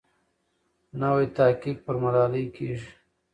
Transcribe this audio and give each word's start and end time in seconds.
نوی 0.99 1.25
تحقیق 1.37 1.77
پر 1.85 1.95
ملالۍ 2.03 2.45
کېږي. 2.55 2.89